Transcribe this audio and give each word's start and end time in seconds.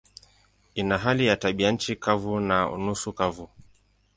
Ina 0.75 0.97
hali 0.97 1.25
ya 1.27 1.37
tabianchi 1.37 1.95
kavu 1.95 2.39
na 2.39 2.77
nusu 2.77 3.13
kavu. 3.13 3.49